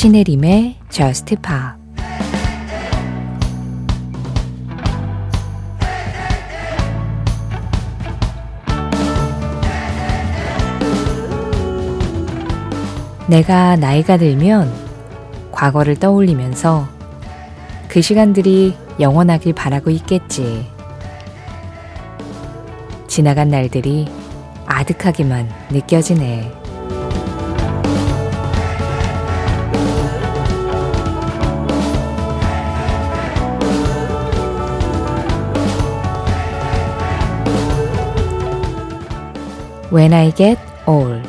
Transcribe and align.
신혜림의 0.00 0.76
Just 0.88 1.36
Pop 1.36 1.78
내가 13.28 13.76
나이가 13.76 14.16
들면 14.16 14.72
과거를 15.52 15.96
떠올리면서 15.96 16.88
그 17.88 18.00
시간들이 18.00 18.74
영원하길 18.98 19.52
바라고 19.52 19.90
있겠지. 19.90 20.66
지나간 23.06 23.48
날들이 23.50 24.08
아득하게만 24.64 25.46
느껴지네. 25.70 26.59
When 39.92 40.12
I 40.12 40.32
Get 40.32 40.60
Old 40.86 41.28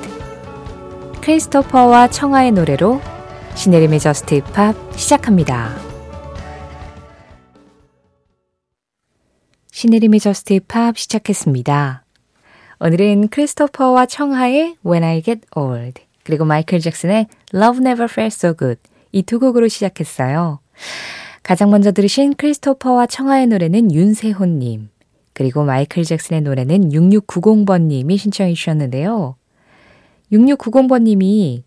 크리스토퍼와 1.21 2.09
청하의 2.09 2.51
노래로 2.51 3.01
신혜림의 3.55 3.99
Just 3.99 4.35
Pop 4.35 4.75
시작합니다. 4.95 5.75
신혜림의 9.71 10.19
Just 10.19 10.53
Pop 10.53 10.97
시작했습니다. 10.97 12.05
오늘은 12.79 13.29
크리스토퍼와 13.29 14.05
청하의 14.05 14.75
When 14.85 15.03
I 15.03 15.23
Get 15.23 15.41
Old 15.55 16.03
그리고 16.23 16.45
마이클 16.45 16.79
잭슨의 16.79 17.27
Love 17.55 17.79
Never 17.79 18.07
Felt 18.11 18.35
So 18.37 18.53
Good 18.55 18.79
이 19.11 19.23
두 19.23 19.39
곡으로 19.39 19.69
시작했어요. 19.69 20.59
가장 21.41 21.71
먼저 21.71 21.91
들으신 21.91 22.35
크리스토퍼와 22.35 23.07
청하의 23.07 23.47
노래는 23.47 23.91
윤세호님 23.91 24.90
그리고 25.33 25.63
마이클 25.63 26.03
잭슨의 26.03 26.41
노래는 26.41 26.89
6690번님이 26.89 28.17
신청해 28.17 28.53
주셨는데요. 28.53 29.35
6690번님이 30.31 31.63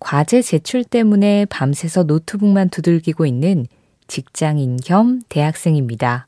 과제 0.00 0.42
제출 0.42 0.84
때문에 0.84 1.46
밤새서 1.46 2.04
노트북만 2.04 2.70
두들기고 2.70 3.24
있는 3.26 3.66
직장인 4.08 4.76
겸 4.76 5.20
대학생입니다. 5.28 6.26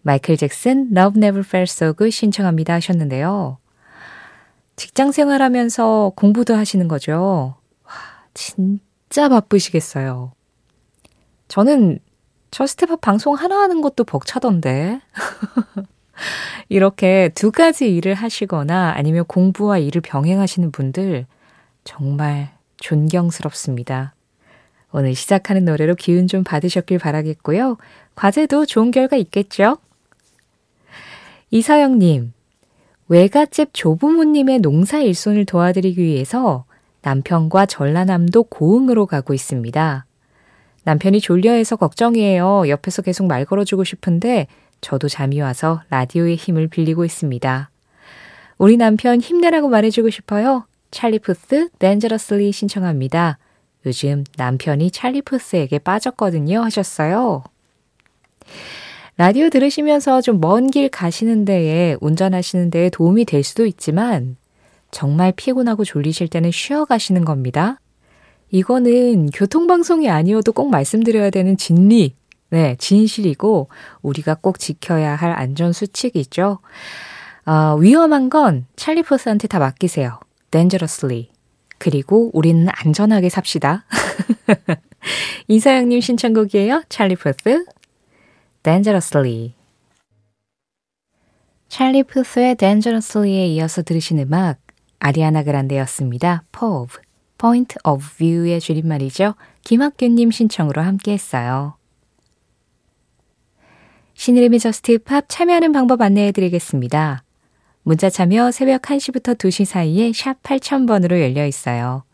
마이클 0.00 0.36
잭슨 0.36 0.88
Love 0.96 1.18
Never 1.22 1.44
Felt 1.46 1.70
So 1.70 1.92
Good 1.92 2.10
신청합니다 2.10 2.74
하셨는데요. 2.74 3.58
직장 4.76 5.12
생활하면서 5.12 6.12
공부도 6.16 6.56
하시는 6.56 6.88
거죠. 6.88 7.56
와, 7.84 7.92
진짜 8.34 9.28
바쁘시겠어요. 9.28 10.32
저는 11.48 11.98
Just 12.50 12.66
Pop 12.66 13.00
방송 13.00 13.34
하나 13.34 13.60
하는 13.60 13.80
것도 13.80 14.04
벅차던데. 14.04 15.00
이렇게 16.68 17.30
두 17.34 17.50
가지 17.50 17.94
일을 17.94 18.14
하시거나 18.14 18.94
아니면 18.96 19.24
공부와 19.26 19.78
일을 19.78 20.00
병행하시는 20.00 20.72
분들 20.72 21.26
정말 21.84 22.50
존경스럽습니다. 22.78 24.14
오늘 24.92 25.14
시작하는 25.14 25.64
노래로 25.64 25.94
기운 25.94 26.26
좀 26.26 26.44
받으셨길 26.44 26.98
바라겠고요. 26.98 27.78
과제도 28.14 28.66
좋은 28.66 28.90
결과 28.90 29.16
있겠죠? 29.16 29.78
이서영님, 31.50 32.32
외갓집 33.08 33.70
조부모님의 33.72 34.60
농사 34.60 35.00
일손을 35.00 35.44
도와드리기 35.44 36.02
위해서 36.02 36.64
남편과 37.02 37.66
전라남도 37.66 38.44
고흥으로 38.44 39.06
가고 39.06 39.34
있습니다. 39.34 40.06
남편이 40.84 41.20
졸려해서 41.20 41.76
걱정이에요. 41.76 42.68
옆에서 42.68 43.02
계속 43.02 43.26
말 43.26 43.44
걸어주고 43.44 43.84
싶은데 43.84 44.46
저도 44.82 45.08
잠이 45.08 45.40
와서 45.40 45.80
라디오의 45.88 46.36
힘을 46.36 46.68
빌리고 46.68 47.04
있습니다. 47.06 47.70
우리 48.58 48.76
남편 48.76 49.20
힘내라고 49.20 49.68
말해주고 49.68 50.10
싶어요. 50.10 50.66
찰리 50.90 51.18
푸스 51.18 51.70
Dangerously 51.78 52.52
신청합니다. 52.52 53.38
요즘 53.86 54.24
남편이 54.36 54.90
찰리 54.90 55.22
푸스에게 55.22 55.78
빠졌거든요 55.78 56.60
하셨어요. 56.62 57.42
라디오 59.16 59.50
들으시면서 59.50 60.20
좀 60.20 60.40
먼 60.40 60.68
길 60.68 60.88
가시는 60.88 61.44
데에 61.44 61.96
운전하시는 62.00 62.70
데에 62.70 62.90
도움이 62.90 63.24
될 63.24 63.42
수도 63.42 63.66
있지만 63.66 64.36
정말 64.90 65.32
피곤하고 65.34 65.84
졸리실 65.84 66.28
때는 66.28 66.50
쉬어 66.50 66.84
가시는 66.84 67.24
겁니다. 67.24 67.78
이거는 68.50 69.30
교통방송이 69.30 70.10
아니어도 70.10 70.52
꼭 70.52 70.70
말씀드려야 70.70 71.30
되는 71.30 71.56
진리 71.56 72.14
네, 72.52 72.76
진실이고 72.78 73.70
우리가 74.02 74.34
꼭 74.34 74.58
지켜야 74.58 75.16
할 75.16 75.32
안전 75.32 75.72
수칙이죠. 75.72 76.58
어, 77.46 77.76
위험한 77.80 78.28
건 78.28 78.66
찰리 78.76 79.02
포스한테 79.02 79.48
다 79.48 79.58
맡기세요. 79.58 80.20
dangerously. 80.50 81.30
그리고 81.78 82.30
우리는 82.34 82.68
안전하게 82.70 83.30
삽시다. 83.30 83.86
이사영님 85.48 86.02
신청곡이에요. 86.02 86.82
찰리 86.90 87.16
포스. 87.16 87.64
dangerously. 88.62 89.54
찰리 91.68 92.02
푸스의 92.02 92.56
dangerously에 92.56 93.46
이어서 93.46 93.80
들으신 93.80 94.18
음악 94.18 94.58
아리아나 94.98 95.42
그란데였습니다. 95.42 96.44
POV, 96.52 97.00
Point 97.38 97.76
of 97.84 98.06
View의 98.18 98.60
줄임말이죠. 98.60 99.36
김학규님 99.64 100.30
신청으로 100.30 100.82
함께 100.82 101.12
했어요. 101.12 101.76
신혜림의 104.22 104.60
Just 104.60 104.98
Pop 104.98 105.24
참여하는 105.26 105.72
방법 105.72 106.00
안내해 106.00 106.30
드리겠습니다. 106.30 107.24
문자 107.82 108.08
참여 108.08 108.52
새벽 108.52 108.82
1시부터 108.82 109.36
2시 109.36 109.64
사이에 109.64 110.12
샵 110.12 110.40
8000번으로 110.44 111.20
열려 111.20 111.44
있어요. 111.44 112.04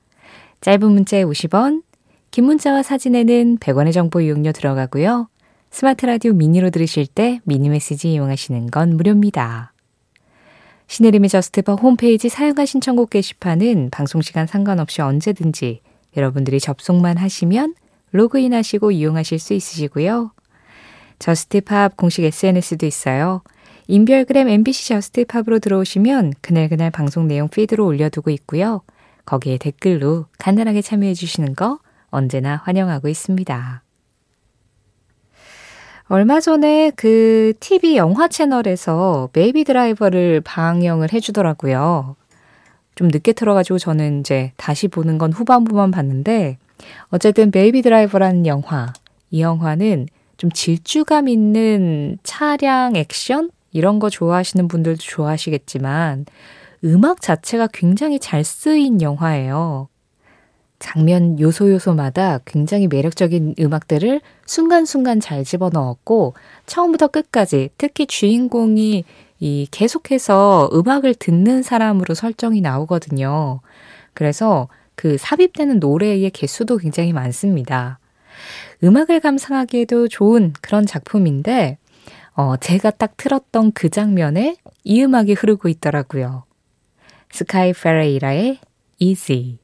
짧은 0.63 0.91
문자에 0.91 1.23
50원, 1.25 1.83
긴 2.31 2.47
문자와 2.47 2.83
사진에는 2.83 3.59
100원의 3.59 3.93
정보 3.93 4.23
이용료 4.23 4.53
들어가고요. 4.53 5.29
스마트 5.71 6.07
라디오 6.07 6.33
미니로 6.33 6.71
들으실 6.71 7.07
때 7.09 7.41
미니 7.45 7.69
메시지 7.69 8.11
이용하시는 8.15 8.69
건 8.69 8.97
무료입니다. 8.97 9.75
신혜림의 10.87 11.29
Just 11.29 11.60
Pop 11.60 11.83
홈페이지 11.83 12.31
사연과 12.31 12.65
신청곡 12.65 13.11
게시판은 13.11 13.91
방송시간 13.91 14.47
상관없이 14.47 15.03
언제든지 15.03 15.83
여러분들이 16.17 16.59
접속만 16.59 17.19
하시면 17.19 17.75
로그인 18.13 18.55
하시고 18.55 18.93
이용하실 18.93 19.39
수 19.39 19.53
있으시고요. 19.53 20.31
Just 21.19 21.63
Pop 21.63 21.97
공식 21.97 22.25
SNS도 22.25 22.87
있어요. 22.87 23.43
인별그램 23.87 24.49
MBC 24.49 24.89
Just 24.89 25.14
Pop으로 25.14 25.59
들어오시면 25.59 26.35
그날그날 26.41 26.91
방송 26.91 27.27
내용 27.27 27.49
피드로 27.49 27.87
올려두고 27.87 28.31
있고요. 28.31 28.83
거기에 29.25 29.59
댓글로 29.59 30.27
간단하게 30.39 30.83
참여해 30.83 31.15
주시는 31.15 31.55
거 31.55 31.79
언제나 32.11 32.57
환영하고 32.65 33.09
있습니다. 33.09 33.83
얼마 36.11 36.41
전에 36.41 36.91
그 36.97 37.53
TV 37.61 37.99
영화 37.99 38.29
채널에서 38.29 39.29
Baby 39.35 39.65
Driver를 39.65 40.41
방영을 40.41 41.13
해주더라고요. 41.13 42.17
좀 42.95 43.09
늦게 43.09 43.35
틀어가지고 43.35 43.79
저는 43.79 44.21
이제 44.21 44.53
다시 44.57 44.89
보는 44.89 45.19
건 45.19 45.33
후반부만 45.33 45.91
봤는데, 45.91 46.57
어쨌든 47.11 47.51
Baby 47.51 47.83
Driver라는 47.83 48.47
영화, 48.47 48.93
이 49.31 49.43
영화는 49.43 50.07
좀 50.39 50.51
질주감 50.51 51.29
있는 51.29 52.17
차량 52.23 52.97
액션? 52.97 53.51
이런 53.73 53.99
거 53.99 54.09
좋아하시는 54.09 54.67
분들도 54.69 54.99
좋아하시겠지만, 55.03 56.25
음악 56.85 57.21
자체가 57.21 57.69
굉장히 57.73 58.19
잘 58.19 58.45
쓰인 58.45 59.03
영화예요. 59.03 59.89
장면 60.79 61.41
요소 61.41 61.73
요소마다 61.73 62.39
굉장히 62.45 62.87
매력적인 62.87 63.57
음악들을 63.59 64.21
순간순간 64.47 65.21
잘 65.21 65.45
집어넣었고, 65.45 66.35
처음부터 66.67 67.09
끝까지 67.09 67.71
특히 67.77 68.07
주인공이 68.07 69.05
이 69.41 69.69
계속해서 69.71 70.71
음악을 70.73 71.15
듣는 71.17 71.63
사람으로 71.63 72.15
설정이 72.15 72.61
나오거든요. 72.61 73.61
그래서 74.15 74.69
그 74.95 75.17
삽입되는 75.19 75.81
노래의 75.81 76.31
개수도 76.31 76.77
굉장히 76.77 77.13
많습니다. 77.13 77.99
음악을 78.83 79.21
감상하기에도 79.21 80.09
좋은 80.09 80.53
그런 80.61 80.87
작품인데, 80.87 81.79
어, 82.35 82.57
제가 82.57 82.91
딱 82.91 83.17
틀었던 83.17 83.73
그 83.73 83.89
장면에 83.89 84.57
이 84.85 85.03
음악이 85.03 85.33
흐르고 85.35 85.69
있더라고요. 85.69 86.45
스카이 87.31 87.73
페레이라의 87.73 88.59
Easy. 88.99 89.59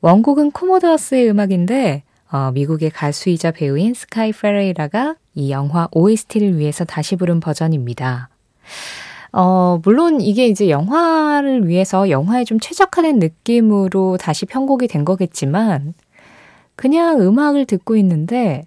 원곡은 0.00 0.52
코모더스의 0.52 1.30
음악인데, 1.30 2.02
어, 2.30 2.50
미국의 2.52 2.90
가수이자 2.90 3.52
배우인 3.52 3.94
스카이 3.94 4.32
페레이라가 4.32 5.16
이 5.34 5.50
영화 5.50 5.88
OST를 5.92 6.58
위해서 6.58 6.84
다시 6.84 7.16
부른 7.16 7.40
버전입니다. 7.40 8.28
어, 9.32 9.80
물론 9.84 10.20
이게 10.20 10.46
이제 10.46 10.68
영화를 10.68 11.68
위해서 11.68 12.10
영화에 12.10 12.44
좀 12.44 12.58
최적화된 12.58 13.18
느낌으로 13.18 14.16
다시 14.16 14.46
편곡이 14.46 14.88
된 14.88 15.04
거겠지만, 15.04 15.94
그냥 16.78 17.20
음악을 17.20 17.66
듣고 17.66 17.96
있는데 17.96 18.64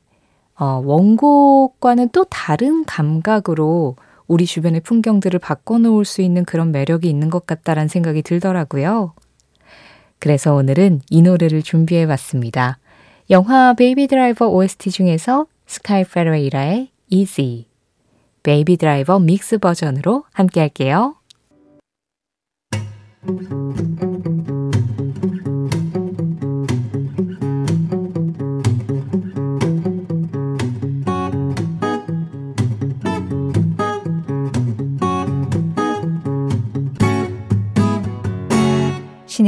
어, 0.59 0.81
원곡과는 0.83 2.09
또 2.09 2.25
다른 2.25 2.83
감각으로 2.83 3.95
우리 4.27 4.45
주변의 4.45 4.81
풍경들을 4.81 5.39
바꿔놓을 5.39 6.03
수 6.03 6.21
있는 6.21 6.43
그런 6.43 6.73
매력이 6.73 7.09
있는 7.09 7.29
것 7.29 7.47
같다라는 7.47 7.87
생각이 7.87 8.21
들더라고요. 8.21 9.13
그래서 10.19 10.53
오늘은 10.53 10.99
이 11.09 11.21
노래를 11.21 11.63
준비해 11.63 12.05
봤습니다. 12.05 12.79
영화 13.29 13.73
Baby 13.73 14.07
Driver 14.07 14.49
OST 14.49 14.91
중에서 14.91 15.45
스카이 15.65 16.03
페레이라의 16.03 16.89
Easy, 17.09 17.65
Baby 18.43 18.75
Driver 18.75 19.19
Mix 19.19 19.57
버전으로 19.57 20.25
함께 20.33 20.59
할게요. 20.59 21.15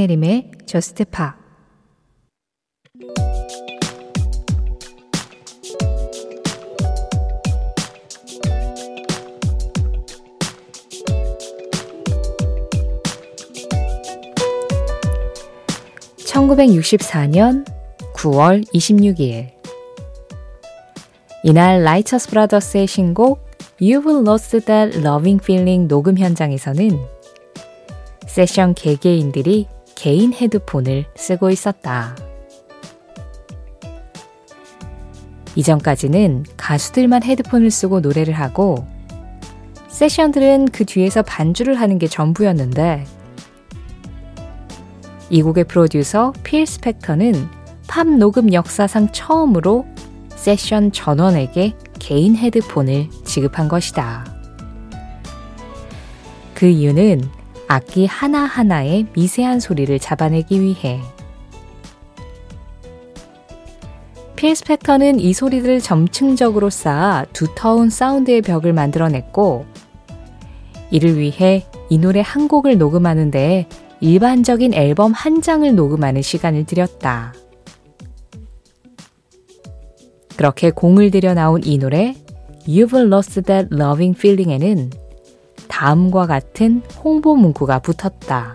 신혜림의 0.04 0.52
저스트 0.66 1.06
파 1.06 1.38
(1964년 16.18 17.66
9월 18.16 18.66
26일) 18.74 19.52
이날 21.44 21.84
라이처스 21.84 22.30
브라더스의 22.30 22.88
신곡 22.88 23.46
You 23.80 24.02
Will 24.06 24.28
Lost 24.28 24.60
That 24.66 25.00
Loving 25.00 25.40
Feeling 25.42 25.88
녹음 25.88 26.18
현장에서는 26.18 26.90
세션 28.28 28.74
개개인들이 28.74 29.68
개인 29.96 30.34
헤드폰을 30.34 31.06
쓰고 31.16 31.50
있었다. 31.50 32.16
이전까지는 35.56 36.46
가수들만 36.58 37.24
헤드폰을 37.24 37.70
쓰고 37.70 38.00
노래를 38.00 38.34
하고 38.34 38.88
세션들은 39.88 40.70
그 40.70 40.86
뒤에서 40.86 41.22
반주를 41.22 41.80
하는 41.80 42.00
게 42.00 42.08
전부였는데 42.08 43.06
이 45.30 45.42
곡의 45.42 45.66
프로듀서 45.66 46.34
필 46.44 46.66
스펙터는 46.66 47.48
팝 47.88 48.08
녹음 48.08 48.52
역사상 48.54 49.12
처음으로 49.12 49.86
세션 50.36 50.92
전원에게 50.92 51.74
개인 52.00 52.36
헤드폰을 52.36 53.10
지급한 53.24 53.68
것이다. 53.68 54.26
그 56.54 56.66
이유는 56.66 57.22
악기 57.74 58.06
하나하나의 58.06 59.08
미세한 59.16 59.60
소리를 59.60 59.98
잡아내기 59.98 60.62
위해 60.62 61.02
필 64.36 64.56
스펙터는 64.56 65.20
이 65.20 65.34
소리들을 65.34 65.80
점층적으로 65.80 66.70
쌓아 66.70 67.26
두터운 67.34 67.90
사운드의 67.90 68.44
벽을 68.44 68.74
만들어냈고 68.74 69.66
이를 70.92 71.18
위해 71.18 71.66
이 71.90 71.98
노래 71.98 72.22
한 72.24 72.48
곡을 72.48 72.78
녹음하는데 72.78 73.68
일반적인 74.02 74.76
앨범 74.76 75.12
한 75.12 75.42
장을 75.42 75.74
녹음하는 75.74 76.22
시간을 76.22 76.66
들였다. 76.66 77.34
그렇게 80.38 80.70
공을 80.70 81.10
들여 81.10 81.34
나온 81.34 81.64
이 81.64 81.80
노래 81.80 82.14
You've 82.68 83.08
Lost 83.08 83.42
That 83.42 83.70
Loving 83.74 84.16
Feeling에는 84.16 85.03
다음과 85.74 86.28
같은 86.28 86.84
홍보 87.04 87.36
문구가 87.36 87.80
붙었다. 87.80 88.54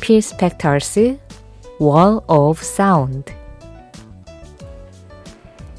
필 0.00 0.22
스펙터스 0.22 1.18
Wall 1.80 2.20
of 2.28 2.60
Sound 2.62 3.32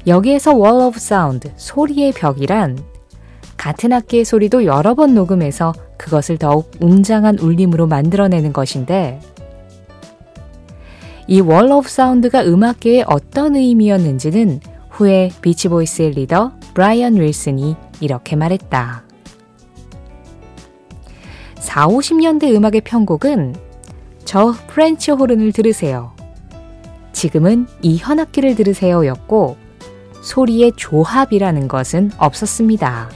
여기에서 0.06 0.52
Wall 0.52 0.82
of 0.82 0.96
Sound, 0.98 1.50
소리의 1.56 2.12
벽이란 2.12 2.78
같은 3.56 3.94
악기의 3.94 4.26
소리도 4.26 4.66
여러 4.66 4.94
번 4.94 5.14
녹음해서 5.14 5.72
그것을 5.96 6.36
더욱 6.36 6.70
웅장한 6.78 7.38
울림으로 7.38 7.86
만들어내는 7.86 8.52
것인데 8.52 9.20
이 11.26 11.40
Wall 11.40 11.72
of 11.72 11.88
Sound가 11.88 12.44
음악계에 12.44 13.04
어떤 13.06 13.56
의미였는지는 13.56 14.60
후에 14.90 15.30
비치보이스의 15.40 16.10
리더 16.10 16.52
브라이언 16.74 17.16
윌슨이 17.16 17.87
이렇게 18.00 18.36
말했다. 18.36 19.02
4, 21.58 21.86
50년대 21.86 22.54
음악의 22.54 22.82
편곡은 22.82 23.54
저 24.24 24.54
프렌치 24.68 25.10
호른을 25.10 25.52
들으세요. 25.52 26.12
지금은 27.12 27.66
이 27.82 27.96
현악기를 27.96 28.54
들으세요 28.54 29.06
였고 29.06 29.56
소리의 30.22 30.72
조합이라는 30.76 31.68
것은 31.68 32.12
없었습니다. 32.18 33.10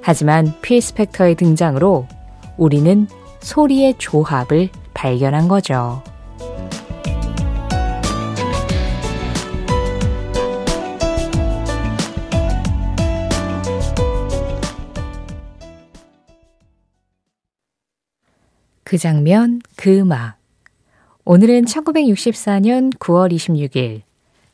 하지만 0.00 0.52
필 0.62 0.80
스펙터의 0.80 1.36
등장으로 1.36 2.06
우리는 2.56 3.06
소리의 3.40 3.94
조합을 3.98 4.68
발견한 4.94 5.48
거죠. 5.48 6.02
그 18.92 18.98
장면, 18.98 19.62
그 19.74 20.00
음악. 20.00 20.36
오늘은 21.24 21.64
1964년 21.64 22.94
9월 22.98 23.32
26일 23.32 24.02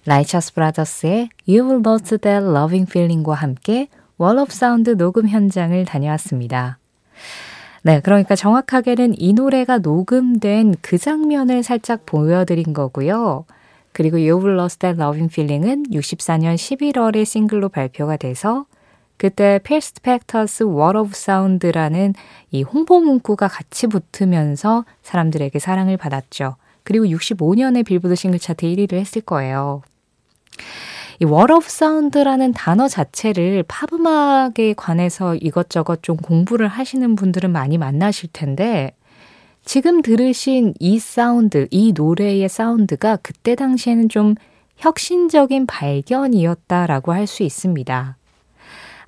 라이처스 0.07 0.55
브라더스의 0.55 1.31
You 1.49 1.65
Will 1.69 1.83
Lost 1.85 2.19
That 2.19 2.47
Loving 2.47 2.89
Feeling과 2.89 3.35
함께 3.35 3.89
Wall 4.21 4.39
of 4.39 4.53
Sound 4.53 4.95
녹음 4.95 5.27
현장을 5.29 5.85
다녀왔습니다. 5.85 6.79
네, 7.83 7.99
그러니까 7.99 8.37
정확하게는 8.37 9.21
이 9.21 9.33
노래가 9.33 9.79
녹음된 9.79 10.77
그 10.83 10.99
장면을 10.99 11.65
살짝 11.65 12.07
보여드린 12.07 12.73
거고요. 12.73 13.45
그리고 13.91 14.19
You've 14.19 14.57
Lost 14.57 14.79
That 14.79 15.03
Loving 15.03 15.33
Feeling은 15.33 15.87
64년 15.91 16.55
11월에 16.55 17.25
싱글로 17.25 17.71
발표가 17.71 18.17
돼서 18.17 18.67
그때 19.19 19.61
Phil 19.63 20.01
Spector's 20.01 20.63
Wall 20.63 20.97
of 20.97 21.11
Sound라는 21.13 22.15
이 22.53 22.63
홍보 22.63 23.01
문구가 23.01 23.49
같이 23.49 23.89
붙으면서 23.89 24.85
사람들에게 25.03 25.59
사랑을 25.59 25.97
받았죠. 25.97 26.57
그리고 26.85 27.05
65년에 27.05 27.85
빌보드 27.85 28.15
싱글 28.15 28.39
차트 28.39 28.65
1위를 28.65 28.95
했을 28.95 29.21
거예요. 29.21 29.83
이 31.21 31.25
Wall 31.25 31.51
of 31.51 31.67
Sound라는 31.67 32.53
단어 32.53 32.87
자체를 32.87 33.65
팝 33.67 33.93
음악에 33.93 34.75
관해서 34.75 35.35
이것저것 35.35 36.03
좀 36.03 36.17
공부를 36.17 36.69
하시는 36.69 37.17
분들은 37.17 37.51
많이 37.51 37.77
만나실 37.77 38.31
텐데 38.33 38.93
지금 39.65 40.01
들으신 40.01 40.75
이 40.79 41.01
사운드, 41.01 41.67
이 41.73 41.93
노래의 41.93 42.49
사운드가 42.49 43.17
그때 43.17 43.57
당시에는 43.57 44.09
좀 44.09 44.37
혁신적인 44.77 45.67
발견이었다라고 45.67 47.13
할 47.13 47.27
수 47.27 47.43
있습니다. 47.43 48.18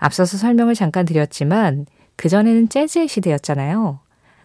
앞서서 0.00 0.38
설명을 0.38 0.75
잠깐 0.75 1.04
드렸지만 1.04 1.87
그전에는 2.16 2.69
재즈의 2.69 3.07
시대였잖아요. 3.07 4.00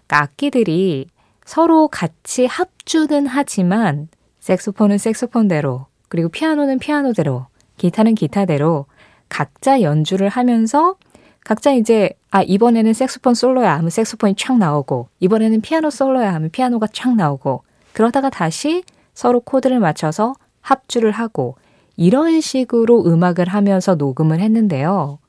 그러니까 0.05 0.21
악기들이 0.23 1.07
서로 1.45 1.87
같이 1.87 2.45
합주는 2.45 3.25
하지만 3.25 4.07
색소폰은 4.39 4.97
색소폰대로 4.97 5.87
그리고 6.09 6.29
피아노는 6.29 6.79
피아노대로 6.79 7.47
기타는 7.77 8.15
기타대로 8.15 8.85
각자 9.29 9.81
연주를 9.81 10.29
하면서 10.29 10.95
각자 11.43 11.71
이제 11.71 12.11
아 12.31 12.41
이번에는 12.41 12.93
색소폰 12.93 13.33
솔로야 13.33 13.75
하면 13.77 13.89
색소폰이 13.89 14.33
촥 14.33 14.57
나오고 14.57 15.09
이번에는 15.19 15.61
피아노 15.61 15.89
솔로야 15.89 16.33
하면 16.33 16.49
피아노가 16.49 16.87
촥 16.87 17.15
나오고 17.15 17.63
그러다가 17.93 18.29
다시 18.29 18.83
서로 19.13 19.39
코드를 19.39 19.79
맞춰서 19.79 20.33
합주를 20.61 21.11
하고 21.11 21.55
이런 21.95 22.41
식으로 22.41 23.05
음악을 23.05 23.47
하면서 23.47 23.95
녹음을 23.95 24.39
했는데요. 24.39 25.19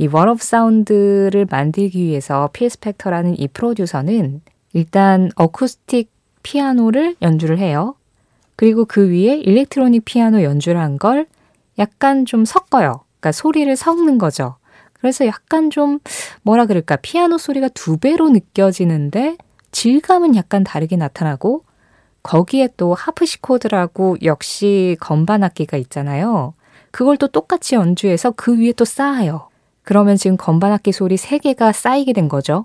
이 0.00 0.06
of 0.06 0.38
Sound를 0.40 1.46
만들기 1.50 2.02
위해서 2.02 2.48
필 2.54 2.70
스펙터라는 2.70 3.38
이 3.38 3.48
프로듀서는 3.48 4.40
일단 4.72 5.30
어쿠스틱 5.34 6.10
피아노를 6.42 7.16
연주를 7.20 7.58
해요. 7.58 7.96
그리고 8.56 8.86
그 8.86 9.10
위에 9.10 9.36
일렉트로닉 9.36 10.06
피아노 10.06 10.42
연주를 10.42 10.80
한 10.80 10.96
걸 10.96 11.26
약간 11.78 12.24
좀 12.24 12.46
섞어요. 12.46 13.04
그러니까 13.20 13.32
소리를 13.32 13.76
섞는 13.76 14.16
거죠. 14.16 14.56
그래서 14.94 15.26
약간 15.26 15.68
좀 15.68 15.98
뭐라 16.42 16.64
그럴까 16.64 16.96
피아노 16.96 17.36
소리가 17.36 17.68
두 17.68 17.98
배로 17.98 18.30
느껴지는데 18.30 19.36
질감은 19.70 20.34
약간 20.34 20.64
다르게 20.64 20.96
나타나고 20.96 21.64
거기에 22.22 22.70
또 22.78 22.94
하프시코드라고 22.94 24.16
역시 24.22 24.96
건반 24.98 25.44
악기가 25.44 25.76
있잖아요. 25.76 26.54
그걸 26.90 27.18
또 27.18 27.28
똑같이 27.28 27.74
연주해서 27.74 28.30
그 28.30 28.58
위에 28.58 28.72
또 28.72 28.86
쌓아요. 28.86 29.49
그러면 29.90 30.14
지금 30.16 30.36
건반 30.36 30.70
악기 30.70 30.92
소리 30.92 31.16
3개가 31.16 31.72
쌓이게 31.72 32.12
된 32.12 32.28
거죠. 32.28 32.64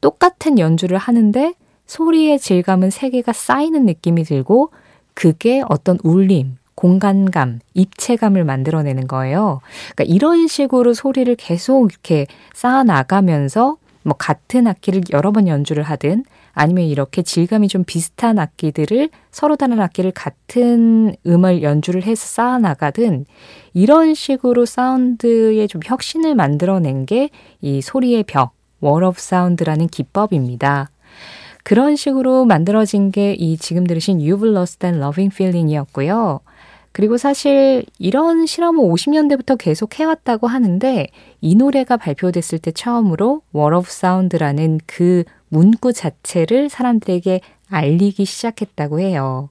똑같은 0.00 0.58
연주를 0.58 0.96
하는데 0.96 1.52
소리의 1.84 2.38
질감은 2.38 2.88
3개가 2.88 3.34
쌓이는 3.34 3.84
느낌이 3.84 4.24
들고 4.24 4.70
그게 5.12 5.62
어떤 5.68 5.98
울림, 6.02 6.56
공간감, 6.74 7.60
입체감을 7.74 8.44
만들어내는 8.44 9.06
거예요. 9.06 9.60
그러니까 9.94 10.14
이런 10.14 10.46
식으로 10.46 10.94
소리를 10.94 11.36
계속 11.36 11.92
이렇게 11.92 12.26
쌓아 12.54 12.84
나가면서 12.84 13.76
뭐 14.04 14.14
같은 14.18 14.66
악기를 14.66 15.02
여러 15.12 15.32
번 15.32 15.48
연주를 15.48 15.82
하든 15.84 16.24
아니면 16.52 16.84
이렇게 16.84 17.22
질감이 17.22 17.68
좀 17.68 17.84
비슷한 17.84 18.38
악기들을 18.38 19.10
서로 19.30 19.56
다른 19.56 19.80
악기를 19.80 20.10
같은 20.12 21.14
음을 21.26 21.62
연주를 21.62 22.02
해서 22.02 22.26
쌓아 22.26 22.58
나가든 22.58 23.24
이런 23.74 24.14
식으로 24.14 24.66
사운드의 24.66 25.68
좀 25.68 25.80
혁신을 25.84 26.34
만들어낸 26.34 27.06
게 27.06 27.30
이 27.60 27.80
소리의 27.80 28.24
벽, 28.24 28.52
월업 28.80 29.18
사운드라는 29.18 29.86
기법입니다. 29.88 30.90
그런 31.64 31.94
식으로 31.94 32.44
만들어진 32.44 33.12
게 33.12 33.36
이 33.38 33.56
지금 33.56 33.86
들으신 33.86 34.18
You've 34.18 34.44
Lost 34.50 34.80
That 34.80 34.98
Loving 34.98 35.32
Feeling이었고요. 35.32 36.40
그리고 36.92 37.16
사실 37.16 37.84
이런 37.98 38.46
실험을 38.46 38.84
50년대부터 38.84 39.56
계속 39.58 39.98
해왔다고 39.98 40.46
하는데 40.46 41.06
이 41.40 41.54
노래가 41.54 41.96
발표됐을 41.96 42.58
때 42.58 42.70
처음으로 42.70 43.42
Wall 43.54 43.74
of 43.74 43.88
Sound라는 43.88 44.80
그 44.86 45.24
문구 45.48 45.94
자체를 45.94 46.68
사람들에게 46.68 47.40
알리기 47.68 48.24
시작했다고 48.24 49.00
해요. 49.00 49.48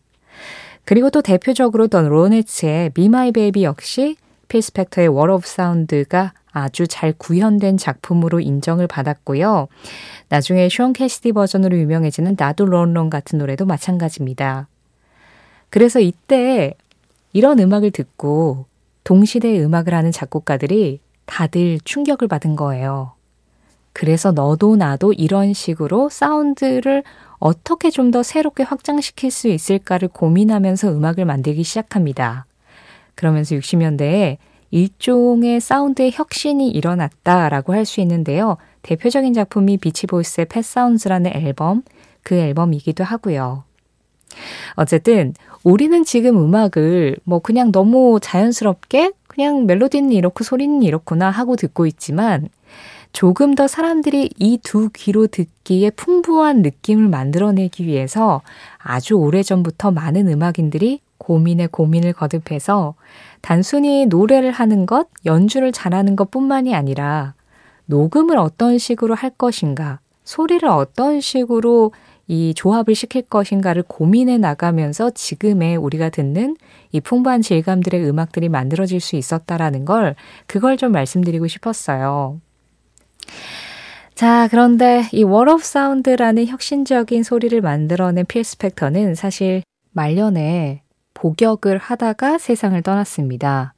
그리고 0.86 1.10
또 1.10 1.22
대표적으로 1.22 1.88
던 1.88 2.10
로네츠의 2.10 2.92
Be 2.92 3.06
My 3.06 3.32
Baby 3.32 3.64
역시 3.64 4.18
필스펙터의 4.48 5.08
Wall 5.10 5.32
of 5.32 5.44
Sound가 5.46 6.34
아주 6.52 6.86
잘 6.88 7.14
구현된 7.14 7.78
작품으로 7.78 8.40
인정을 8.40 8.88
받았고요. 8.88 9.68
나중에 10.30 10.70
숀 10.70 10.94
캐시디 10.94 11.32
버전으로 11.32 11.78
유명해지는 11.78 12.36
나도 12.38 12.66
런런 12.66 13.10
같은 13.10 13.40
노래도 13.40 13.66
마찬가지입니다. 13.66 14.68
그래서 15.70 16.00
이때 16.00 16.74
이런 17.34 17.60
음악을 17.60 17.92
듣고 17.92 18.66
동시대 19.04 19.60
음악을 19.64 19.94
하는 19.94 20.12
작곡가들이 20.12 21.00
다들 21.26 21.80
충격을 21.84 22.28
받은 22.28 22.56
거예요. 22.56 23.14
그래서 23.94 24.32
너도 24.32 24.76
나도 24.76 25.14
이런 25.14 25.54
식으로 25.54 26.10
사운드를 26.10 27.04
어떻게 27.40 27.90
좀 27.90 28.12
더 28.12 28.24
새롭게 28.24 28.64
확장시킬 28.64 29.32
수 29.32 29.48
있을까를 29.48 30.08
고민하면서 30.10 30.92
음악을 30.92 31.26
만들기 31.26 31.64
시작합니다. 31.64 32.46
그러면서 33.16 33.56
60년대에 33.56 34.38
일종의 34.72 35.60
사운드의 35.60 36.12
혁신이 36.14 36.70
일어났다라고 36.70 37.74
할 37.74 37.86
수 37.86 38.00
있는데요. 38.02 38.58
대표적인 38.84 39.34
작품이 39.34 39.78
비치보이스의 39.78 40.46
펫사운즈라는 40.46 41.32
앨범, 41.36 41.84
그 42.24 42.36
앨범이기도 42.36 43.04
하고요. 43.04 43.64
어쨌든 44.76 45.34
우리는 45.64 46.04
지금 46.04 46.38
음악을 46.38 47.18
뭐 47.24 47.40
그냥 47.40 47.72
너무 47.72 48.20
자연스럽게 48.22 49.12
그냥 49.28 49.66
멜로디는 49.66 50.12
이렇고 50.12 50.44
소리는 50.44 50.82
이렇구나 50.82 51.30
하고 51.30 51.56
듣고 51.56 51.86
있지만 51.86 52.50
조금 53.14 53.56
더 53.56 53.68
사람들이 53.68 54.30
이 54.40 54.58
두 54.64 54.90
귀로 54.94 55.28
듣기에 55.28 55.92
풍부한 55.92 56.62
느낌을 56.62 57.10
만들어내기 57.10 57.86
위해서 57.86 58.42
아주 58.78 59.16
오래전부터 59.16 59.92
많은 59.92 60.28
음악인들이 60.30 61.02
고민에 61.18 61.68
고민을 61.68 62.14
거듭해서 62.14 62.96
단순히 63.42 64.06
노래를 64.06 64.52
하는 64.52 64.86
것, 64.86 65.08
연주를 65.26 65.72
잘하는 65.72 66.16
것 66.16 66.32
뿐만이 66.32 66.74
아니라 66.74 67.34
녹음을 67.86 68.38
어떤 68.38 68.78
식으로 68.78 69.14
할 69.14 69.30
것인가, 69.30 70.00
소리를 70.24 70.68
어떤 70.70 71.20
식으로 71.22 71.92
이 72.28 72.54
조합을 72.56 72.96
시킬 72.96 73.24
것인가를 73.24 73.84
고민해 73.84 74.38
나가면서 74.38 75.10
지금의 75.10 75.78
우리가 75.78 76.10
듣는 76.10 76.56
이 76.92 77.02
풍부한 77.02 77.42
질감들의 77.42 78.08
음악들이 78.08 78.50
만들어질 78.50 79.00
수 79.00 79.16
있었다라는 79.16 79.86
걸 79.86 80.16
그걸 80.48 80.78
좀 80.78 80.92
말씀드리고 80.92 81.48
싶었어요. 81.48 82.40
자, 84.16 84.48
그런데 84.50 85.10
이 85.14 85.24
월업 85.24 85.64
사운드라는 85.64 86.48
혁신적인 86.48 87.24
소리를 87.24 87.60
만들어낸 87.60 88.26
필 88.26 88.44
스펙터는 88.44 89.16
사실 89.16 89.64
말년에 89.94 90.84
복역을 91.14 91.78
하다가 91.78 92.38
세상을 92.38 92.80
떠났습니다. 92.82 93.74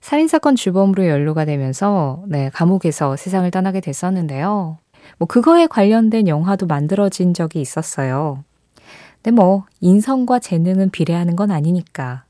살인사건 0.00 0.56
주범으로 0.56 1.06
연루가 1.06 1.44
되면서 1.44 2.22
네, 2.28 2.50
감옥에서 2.50 3.16
세상을 3.16 3.50
떠나게 3.50 3.80
됐었는데요. 3.80 4.78
뭐 5.16 5.26
그거에 5.26 5.66
관련된 5.66 6.28
영화도 6.28 6.66
만들어진 6.66 7.34
적이 7.34 7.60
있었어요. 7.60 8.44
근데 9.22 9.30
뭐 9.30 9.64
인성과 9.80 10.38
재능은 10.38 10.90
비례하는 10.90 11.36
건 11.36 11.50
아니니까. 11.50 12.24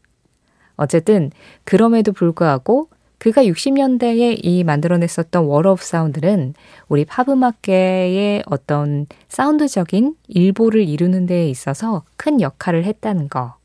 어쨌든 0.77 1.31
그럼에도 1.65 2.13
불구하고 2.13 2.89
그가 3.19 3.43
60년대에 3.43 4.39
이 4.43 4.63
만들어냈었던 4.63 5.45
Wall 5.45 5.70
of 5.70 5.83
Sound는 5.83 6.55
우리 6.89 7.05
팝 7.05 7.29
음악계의 7.29 8.45
어떤 8.47 9.07
사운드적인 9.29 10.15
일보를 10.29 10.89
이루는 10.89 11.27
데 11.27 11.49
있어서 11.51 12.05
큰 12.17 12.41
역할을 12.41 12.85
했다는 12.85 13.29
거. 13.29 13.57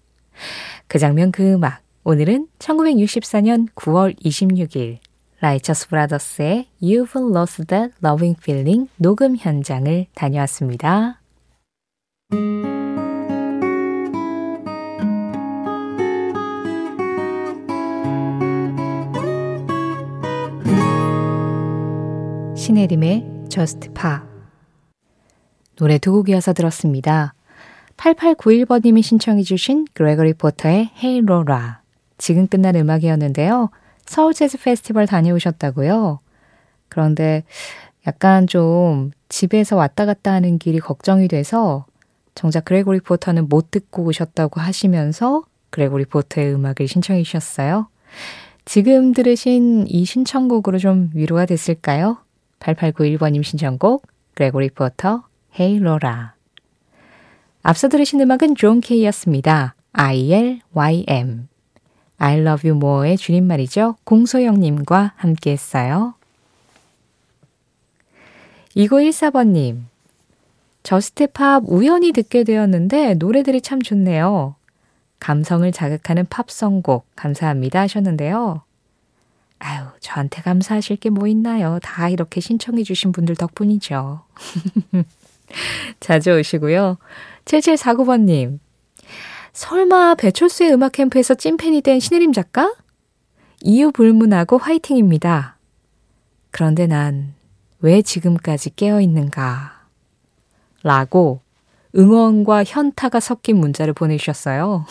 그 0.88 0.98
장면 1.00 1.32
그 1.32 1.54
음악. 1.54 1.82
오늘은 2.04 2.48
1964년 2.60 3.70
9월 3.76 4.20
26일 4.20 4.98
라이처스 5.44 5.90
브라더스의 5.90 6.68
You've 6.82 7.36
Lost 7.36 7.66
That 7.66 7.96
Loving 8.02 8.40
Feeling 8.42 8.90
녹음 8.96 9.36
현장을 9.36 10.06
다녀왔습니다. 10.16 11.20
신혜림의 22.56 23.48
Just 23.50 23.90
Pa 23.90 24.20
노래 25.76 25.98
두 25.98 26.14
곡이어서 26.14 26.54
들었습니다. 26.54 27.34
8891번님이 27.98 29.04
신청해 29.04 29.44
주신 29.44 29.88
그레거리 29.94 30.36
포터의 30.36 30.92
Hey 30.96 31.18
Laura 31.18 31.74
지금 32.18 32.48
끝난 32.48 32.78
음악이었는데요. 32.78 33.72
서울 34.06 34.34
재즈 34.34 34.58
페스티벌 34.58 35.08
다녀오셨다고요? 35.08 36.20
그런데 36.90 37.44
약간 38.06 38.48
좀 38.48 39.12
집에서 39.30 39.76
왔다 39.76 40.06
갔다 40.06 40.34
하는 40.34 40.60
길이 40.60 40.80
걱정이 40.80 41.28
돼서 41.28 41.86
정작 42.36 42.66
그레고리 42.66 43.00
포터는 43.00 43.48
못 43.48 43.72
듣고 43.72 44.04
오셨다고 44.04 44.60
하시면서 44.60 45.44
그레고리 45.70 46.06
포터의 46.06 46.54
음악을 46.54 46.88
신청해 46.88 47.24
주셨어요. 47.24 47.88
지금 48.66 49.14
들으신 49.14 49.86
이 49.88 50.06
신청곡으로 50.06 50.78
좀 50.78 51.12
위로가 51.14 51.46
됐을까요? 51.46 52.18
8891번님 52.60 53.44
신청곡 53.44 54.08
그레고리 54.36 54.70
포터 54.70 55.24
Hey 55.60 55.80
Laura 55.80 56.36
앞서 57.62 57.88
들으신 57.90 58.20
음악은 58.22 58.56
존 58.56 58.82
케이였습니다. 58.82 59.76
ILYM 59.94 61.48
I 62.24 62.40
love 62.40 62.70
you 62.70 62.78
more의 62.78 63.18
줄임말이죠. 63.18 63.98
공소영님과 64.06 65.12
함께 65.18 65.52
했어요. 65.52 66.14
2914번님, 68.78 69.82
Just 70.84 71.30
Pop 71.30 71.64
우연히 71.68 72.14
듣게 72.14 72.46
되었는데 72.46 73.16
노래들이 73.16 73.60
참 73.60 73.82
좋네요. 73.82 74.56
감성을 75.20 75.70
자극하는 75.74 76.26
팝 76.30 76.50
선곡 76.50 77.06
감사합니다 77.18 77.82
하셨는데요. 77.82 78.62
아유, 79.60 79.86
저한테 80.00 80.42
감사하실 80.42 80.98
게 80.98 81.10
뭐 81.10 81.28
있나요? 81.28 81.80
다 81.84 82.08
이렇게 82.08 82.40
신청해 82.40 82.84
주신 82.84 83.12
분들 83.12 83.36
덕분이죠. 83.36 84.22
자주 86.00 86.32
오시고요. 86.40 86.98
7749번님, 87.46 88.60
설마 89.54 90.16
배철수의 90.16 90.74
음악 90.74 90.94
캠프에서 90.94 91.36
찐팬이 91.36 91.82
된 91.82 92.00
신혜림 92.00 92.34
작가? 92.34 92.74
이유 93.62 93.92
불문하고 93.92 94.58
화이팅입니다. 94.58 95.58
그런데 96.52 96.88
난 96.88 97.34
왜 97.84 98.02
지금까지 98.02 98.74
깨어 98.78 99.02
있는가? 99.02 99.74
라고 100.84 101.42
응원과 101.94 102.64
현타가 102.64 103.20
섞인 103.20 103.58
문자를 103.58 103.94
보내주셨어요. 103.94 104.86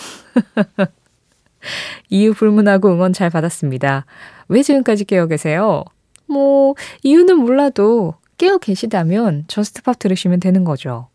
이유 2.10 2.34
불문하고 2.34 2.92
응원 2.92 3.14
잘 3.14 3.30
받았습니다. 3.30 4.04
왜 4.48 4.62
지금까지 4.62 5.06
깨어 5.06 5.26
계세요? 5.26 5.84
뭐, 6.26 6.74
이유는 7.02 7.38
몰라도 7.38 8.14
깨어 8.36 8.58
계시다면 8.58 9.44
Just 9.48 9.77
Pop 9.77 9.98
들으시면 9.98 10.40
되는 10.40 10.62
거죠. 10.62 11.08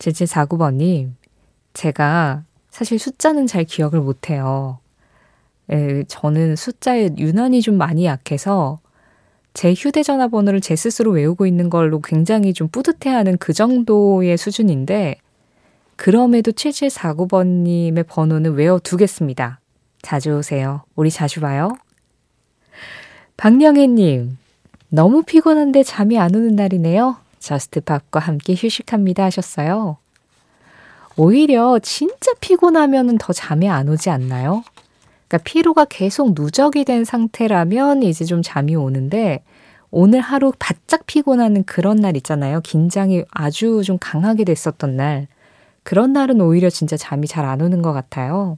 7749번님, 0.00 1.12
제가 1.74 2.42
사실 2.78 3.00
숫자는 3.00 3.48
잘 3.48 3.64
기억을 3.64 4.00
못해요. 4.00 4.78
에, 5.68 6.04
저는 6.04 6.54
숫자에 6.54 7.10
유난히 7.18 7.60
좀 7.60 7.76
많이 7.76 8.04
약해서 8.04 8.78
제 9.52 9.74
휴대전화 9.74 10.28
번호를 10.28 10.60
제 10.60 10.76
스스로 10.76 11.10
외우고 11.10 11.44
있는 11.44 11.70
걸로 11.70 12.00
굉장히 12.00 12.54
좀 12.54 12.68
뿌듯해하는 12.68 13.38
그 13.38 13.52
정도의 13.52 14.38
수준인데, 14.38 15.16
그럼에도 15.96 16.52
7749번님의 16.52 18.06
번호는 18.06 18.54
외워두겠습니다. 18.54 19.58
자주 20.00 20.36
오세요. 20.38 20.84
우리 20.94 21.10
자주 21.10 21.40
봐요. 21.40 21.72
박영애님, 23.36 24.38
너무 24.90 25.24
피곤한데 25.24 25.82
잠이 25.82 26.16
안 26.16 26.32
오는 26.32 26.54
날이네요. 26.54 27.16
저스트팝과 27.40 28.20
함께 28.20 28.54
휴식합니다 28.56 29.24
하셨어요. 29.24 29.96
오히려 31.18 31.80
진짜 31.80 32.32
피곤하면 32.40 33.18
더 33.18 33.32
잠이 33.32 33.68
안 33.68 33.88
오지 33.88 34.08
않나요? 34.08 34.62
그러니까 35.26 35.38
피로가 35.44 35.84
계속 35.86 36.32
누적이 36.34 36.84
된 36.84 37.04
상태라면 37.04 38.04
이제 38.04 38.24
좀 38.24 38.40
잠이 38.40 38.76
오는데 38.76 39.42
오늘 39.90 40.20
하루 40.20 40.52
바짝 40.58 41.06
피곤하는 41.06 41.64
그런 41.64 41.96
날 41.96 42.16
있잖아요. 42.16 42.60
긴장이 42.60 43.24
아주 43.32 43.82
좀 43.84 43.98
강하게 44.00 44.44
됐었던 44.44 44.96
날. 44.96 45.26
그런 45.82 46.12
날은 46.12 46.40
오히려 46.40 46.70
진짜 46.70 46.96
잠이 46.96 47.26
잘 47.26 47.44
안 47.44 47.60
오는 47.62 47.82
것 47.82 47.92
같아요. 47.92 48.56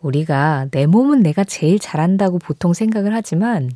우리가 0.00 0.68
내 0.70 0.86
몸은 0.86 1.22
내가 1.22 1.42
제일 1.44 1.80
잘한다고 1.80 2.38
보통 2.38 2.74
생각을 2.74 3.12
하지만 3.14 3.70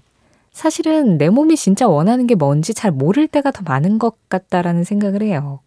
사실은 0.52 1.18
내 1.18 1.28
몸이 1.28 1.56
진짜 1.56 1.88
원하는 1.88 2.26
게 2.28 2.36
뭔지 2.36 2.72
잘 2.74 2.92
모를 2.92 3.26
때가 3.26 3.50
더 3.50 3.62
많은 3.64 3.98
것 3.98 4.16
같다라는 4.28 4.84
생각을 4.84 5.22
해요. 5.22 5.60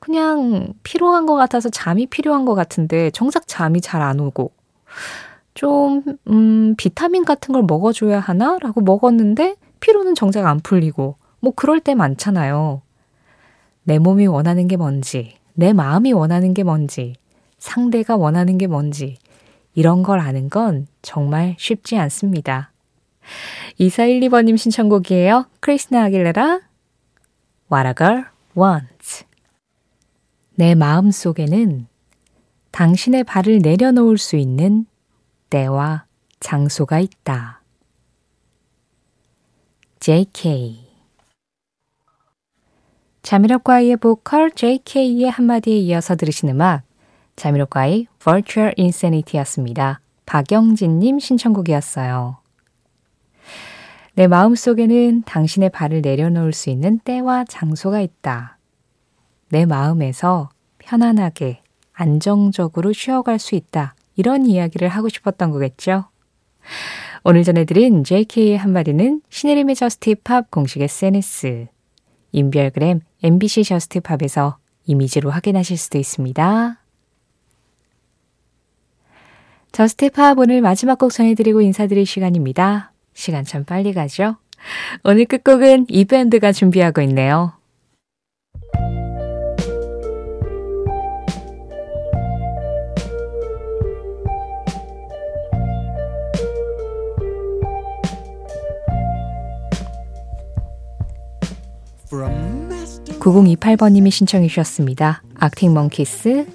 그냥 0.00 0.72
피로한 0.82 1.26
것 1.26 1.36
같아서 1.36 1.68
잠이 1.68 2.06
필요한 2.06 2.44
것 2.44 2.54
같은데 2.54 3.10
정작 3.10 3.46
잠이 3.46 3.80
잘 3.80 4.02
안 4.02 4.18
오고 4.20 4.50
좀, 5.54 6.02
음, 6.28 6.74
비타민 6.76 7.24
같은 7.24 7.52
걸 7.52 7.62
먹어줘야 7.66 8.18
하나? 8.20 8.58
라고 8.60 8.80
먹었는데 8.80 9.56
피로는 9.80 10.14
정작 10.14 10.46
안 10.46 10.60
풀리고 10.60 11.16
뭐 11.40 11.52
그럴 11.54 11.80
때 11.80 11.94
많잖아요. 11.94 12.82
내 13.82 13.98
몸이 13.98 14.26
원하는 14.26 14.68
게 14.68 14.76
뭔지, 14.76 15.36
내 15.54 15.72
마음이 15.72 16.12
원하는 16.12 16.54
게 16.54 16.62
뭔지, 16.62 17.14
상대가 17.58 18.16
원하는 18.16 18.58
게 18.58 18.66
뭔지, 18.66 19.16
이런 19.74 20.02
걸 20.02 20.20
아는 20.20 20.48
건 20.48 20.86
정말 21.02 21.56
쉽지 21.58 21.96
않습니다. 21.98 22.72
2412번님 23.78 24.56
신청곡이에요. 24.56 25.46
크리스나 25.60 26.04
아길레라, 26.04 26.60
What 27.72 27.88
a 27.88 27.94
Girl 27.96 28.24
Wants. 28.56 28.99
내 30.60 30.74
마음 30.74 31.10
속에는 31.10 31.86
당신의 32.70 33.24
발을 33.24 33.60
내려놓을 33.60 34.18
수 34.18 34.36
있는 34.36 34.84
때와 35.48 36.04
장소가 36.38 37.00
있다. 37.00 37.62
JK 40.00 40.86
자미로과의 43.22 43.96
보컬 43.96 44.50
JK의 44.50 45.30
한마디에 45.30 45.78
이어서 45.78 46.14
들으신 46.14 46.50
음악 46.50 46.82
자미로과의 47.36 48.08
Virtual 48.22 48.74
Insanity였습니다. 48.76 50.02
박영진님 50.26 51.20
신청곡이었어요. 51.20 52.36
내 54.12 54.26
마음속에는 54.26 55.22
당신의 55.22 55.70
발을 55.70 56.02
내려놓을 56.02 56.52
수 56.52 56.68
있는 56.68 56.98
때와 56.98 57.46
장소가 57.48 58.02
있다. 58.02 58.58
내 59.50 59.66
마음에서 59.66 60.48
편안하게 60.78 61.62
안정적으로 61.92 62.92
쉬어갈 62.92 63.38
수 63.38 63.54
있다. 63.54 63.94
이런 64.16 64.46
이야기를 64.46 64.88
하고 64.88 65.08
싶었던 65.08 65.50
거겠죠. 65.50 66.04
오늘 67.24 67.42
전해드린 67.42 68.04
JK의 68.04 68.56
한마디는 68.56 69.22
신혜림의 69.28 69.74
저스티 69.74 70.16
팝 70.16 70.50
공식 70.50 70.80
SNS, 70.80 71.66
인별그램 72.32 73.00
MBC 73.22 73.64
저스티 73.64 74.00
팝에서 74.00 74.56
이미지로 74.86 75.30
확인하실 75.30 75.76
수도 75.76 75.98
있습니다. 75.98 76.80
저스티 79.72 80.10
팝 80.10 80.38
오늘 80.38 80.60
마지막 80.62 80.98
곡 80.98 81.12
전해드리고 81.12 81.60
인사드릴 81.60 82.06
시간입니다. 82.06 82.92
시간 83.12 83.44
참 83.44 83.64
빨리 83.64 83.92
가죠? 83.92 84.36
오늘 85.04 85.26
끝곡은 85.26 85.86
이 85.88 86.04
밴드가 86.04 86.52
준비하고 86.52 87.02
있네요. 87.02 87.59
(9028번님이) 103.20 104.10
신청해 104.10 104.48
주셨습니다. 104.48 105.22
악팅 105.38 105.72
멍키스 105.74 106.46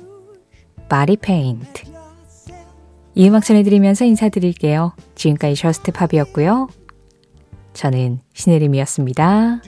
Body 0.90 1.18
Paint 1.18 1.84
이 3.16 3.28
음악 3.30 3.46
전해드리면서 3.46 4.04
인사드릴게요. 4.06 4.94
지금까지 5.16 5.56
Just 5.56 5.92
Pop이었고요. 5.92 6.68
저는 7.74 8.20
신혜림이었습니다 8.34 9.62